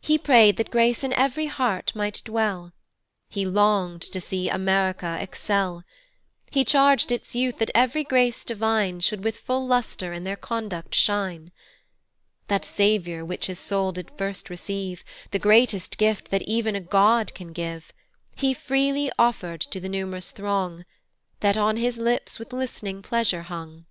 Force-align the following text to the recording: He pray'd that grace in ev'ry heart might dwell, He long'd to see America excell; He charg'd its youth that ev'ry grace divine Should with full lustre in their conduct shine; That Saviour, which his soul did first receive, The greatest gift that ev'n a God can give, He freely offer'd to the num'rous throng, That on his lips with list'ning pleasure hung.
He 0.00 0.16
pray'd 0.16 0.56
that 0.56 0.70
grace 0.70 1.04
in 1.04 1.12
ev'ry 1.12 1.44
heart 1.44 1.94
might 1.94 2.22
dwell, 2.24 2.72
He 3.28 3.44
long'd 3.44 4.00
to 4.00 4.18
see 4.18 4.48
America 4.48 5.18
excell; 5.20 5.84
He 6.50 6.64
charg'd 6.64 7.12
its 7.12 7.34
youth 7.34 7.58
that 7.58 7.70
ev'ry 7.74 8.04
grace 8.04 8.42
divine 8.42 9.00
Should 9.00 9.22
with 9.22 9.36
full 9.36 9.66
lustre 9.66 10.14
in 10.14 10.24
their 10.24 10.34
conduct 10.34 10.94
shine; 10.94 11.52
That 12.48 12.64
Saviour, 12.64 13.22
which 13.22 13.48
his 13.48 13.58
soul 13.58 13.92
did 13.92 14.10
first 14.16 14.48
receive, 14.48 15.04
The 15.30 15.38
greatest 15.38 15.98
gift 15.98 16.30
that 16.30 16.48
ev'n 16.48 16.74
a 16.74 16.80
God 16.80 17.34
can 17.34 17.52
give, 17.52 17.92
He 18.34 18.54
freely 18.54 19.12
offer'd 19.18 19.60
to 19.60 19.78
the 19.78 19.90
num'rous 19.90 20.30
throng, 20.30 20.86
That 21.40 21.58
on 21.58 21.76
his 21.76 21.98
lips 21.98 22.38
with 22.38 22.54
list'ning 22.54 23.02
pleasure 23.02 23.42
hung. 23.42 23.84